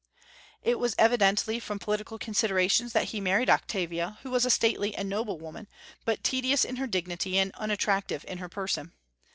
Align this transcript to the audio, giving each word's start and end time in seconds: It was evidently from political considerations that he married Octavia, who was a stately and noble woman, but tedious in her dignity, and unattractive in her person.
It 0.63 0.79
was 0.79 0.95
evidently 0.97 1.59
from 1.59 1.77
political 1.77 2.17
considerations 2.17 2.91
that 2.93 3.09
he 3.09 3.21
married 3.21 3.51
Octavia, 3.51 4.17
who 4.23 4.31
was 4.31 4.45
a 4.45 4.49
stately 4.49 4.95
and 4.95 5.07
noble 5.07 5.37
woman, 5.37 5.67
but 6.05 6.23
tedious 6.23 6.65
in 6.65 6.77
her 6.77 6.87
dignity, 6.87 7.37
and 7.37 7.51
unattractive 7.53 8.25
in 8.27 8.39
her 8.39 8.49
person. 8.49 8.93